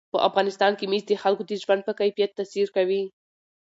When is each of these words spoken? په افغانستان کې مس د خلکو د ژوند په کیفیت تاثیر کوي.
په 0.13 0.17
افغانستان 0.29 0.71
کې 0.79 0.85
مس 0.91 1.03
د 1.07 1.11
خلکو 1.23 1.43
د 1.45 1.51
ژوند 1.63 1.81
په 1.85 1.93
کیفیت 1.99 2.31
تاثیر 2.39 2.67
کوي. 2.75 3.01